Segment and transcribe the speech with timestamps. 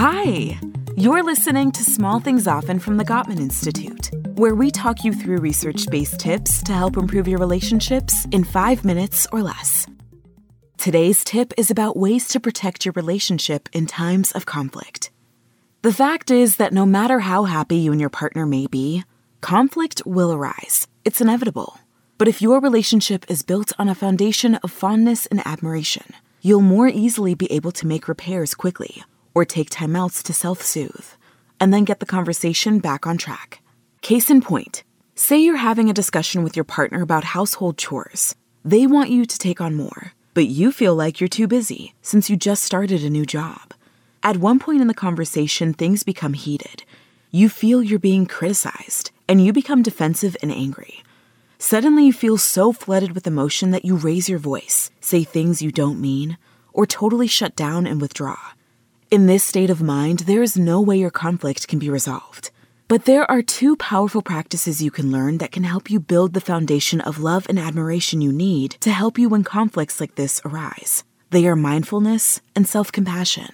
[0.00, 0.56] Hi!
[0.96, 5.38] You're listening to Small Things Often from the Gottman Institute, where we talk you through
[5.38, 9.88] research based tips to help improve your relationships in five minutes or less.
[10.76, 15.10] Today's tip is about ways to protect your relationship in times of conflict.
[15.82, 19.02] The fact is that no matter how happy you and your partner may be,
[19.40, 20.86] conflict will arise.
[21.04, 21.76] It's inevitable.
[22.18, 26.04] But if your relationship is built on a foundation of fondness and admiration,
[26.40, 29.02] you'll more easily be able to make repairs quickly
[29.38, 31.06] or take timeouts to self soothe,
[31.60, 33.62] and then get the conversation back on track.
[34.02, 34.82] Case in point
[35.14, 38.34] say you're having a discussion with your partner about household chores.
[38.64, 42.28] They want you to take on more, but you feel like you're too busy since
[42.28, 43.74] you just started a new job.
[44.24, 46.82] At one point in the conversation, things become heated.
[47.30, 51.04] You feel you're being criticized, and you become defensive and angry.
[51.58, 55.70] Suddenly, you feel so flooded with emotion that you raise your voice, say things you
[55.70, 56.38] don't mean,
[56.72, 58.38] or totally shut down and withdraw.
[59.10, 62.50] In this state of mind, there is no way your conflict can be resolved.
[62.88, 66.42] But there are two powerful practices you can learn that can help you build the
[66.42, 71.04] foundation of love and admiration you need to help you when conflicts like this arise.
[71.30, 73.48] They are mindfulness and self compassion.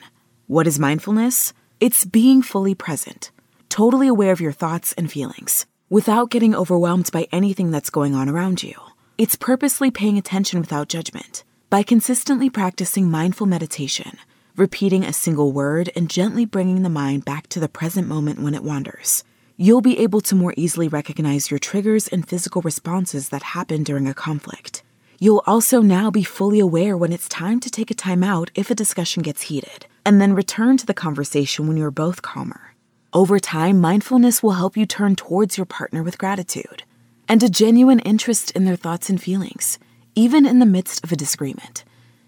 [0.48, 1.52] What is mindfulness?
[1.78, 3.30] It's being fully present,
[3.68, 8.28] totally aware of your thoughts and feelings, without getting overwhelmed by anything that's going on
[8.28, 8.74] around you.
[9.18, 11.44] It's purposely paying attention without judgment.
[11.70, 14.18] By consistently practicing mindful meditation,
[14.56, 18.54] repeating a single word, and gently bringing the mind back to the present moment when
[18.54, 19.24] it wanders.
[19.56, 24.06] You'll be able to more easily recognize your triggers and physical responses that happen during
[24.06, 24.82] a conflict.
[25.18, 28.70] You'll also now be fully aware when it's time to take a time out if
[28.70, 32.74] a discussion gets heated, and then return to the conversation when you're both calmer.
[33.12, 36.82] Over time, mindfulness will help you turn towards your partner with gratitude
[37.28, 39.78] and a genuine interest in their thoughts and feelings,
[40.14, 41.84] even in the midst of a disagreement.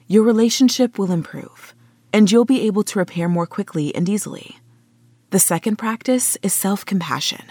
[0.09, 1.75] Your relationship will improve
[2.13, 4.59] and you'll be able to repair more quickly and easily.
[5.31, 7.45] The second practice is self compassion.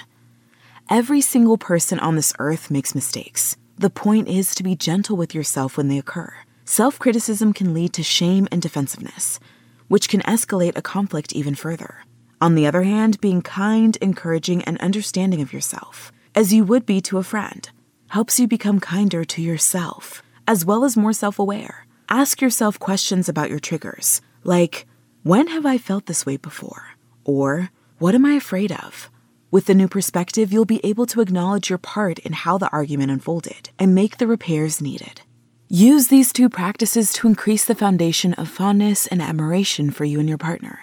[0.90, 3.58] Every single person on this earth makes mistakes.
[3.78, 6.34] The point is to be gentle with yourself when they occur.
[6.64, 9.40] Self criticism can lead to shame and defensiveness,
[9.88, 12.04] which can escalate a conflict even further.
[12.40, 17.02] On the other hand, being kind, encouraging, and understanding of yourself, as you would be
[17.02, 17.70] to a friend,
[18.08, 21.86] helps you become kinder to yourself, as well as more self aware.
[22.10, 24.86] Ask yourself questions about your triggers like,
[25.24, 26.90] when have I felt this way before?
[27.24, 29.10] Or, what am I afraid of?
[29.50, 33.12] With the new perspective, you'll be able to acknowledge your part in how the argument
[33.12, 35.22] unfolded and make the repairs needed.
[35.68, 40.30] Use these two practices to increase the foundation of fondness and admiration for you and
[40.30, 40.80] your partner.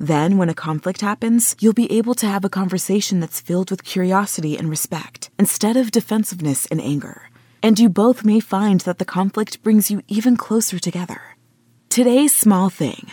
[0.00, 3.84] Then, when a conflict happens, you'll be able to have a conversation that's filled with
[3.84, 7.30] curiosity and respect instead of defensiveness and anger.
[7.62, 11.35] And you both may find that the conflict brings you even closer together.
[11.96, 13.10] Today's small thing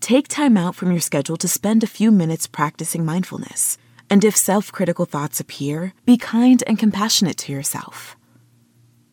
[0.00, 3.78] take time out from your schedule to spend a few minutes practicing mindfulness.
[4.10, 8.14] And if self critical thoughts appear, be kind and compassionate to yourself.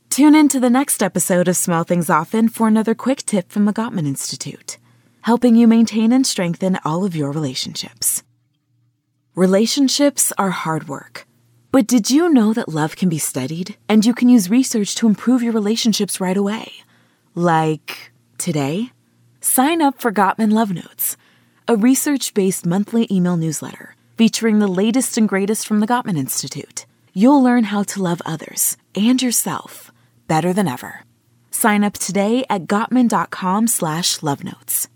[0.10, 3.64] Tune in to the next episode of Small Things Often for another quick tip from
[3.64, 4.78] the Gottman Institute,
[5.22, 8.24] helping you maintain and strengthen all of your relationships.
[9.36, 11.26] Relationships are hard work.
[11.72, 15.08] But did you know that love can be studied and you can use research to
[15.08, 16.74] improve your relationships right away?
[17.36, 18.92] Like today?
[19.46, 21.18] Sign up for Gottman Love Notes,
[21.68, 26.86] a research based monthly email newsletter featuring the latest and greatest from the Gottman Institute.
[27.14, 29.92] You'll learn how to love others and yourself
[30.30, 31.02] better than ever.
[31.52, 34.88] Sign up today at gottman.com slash love notes.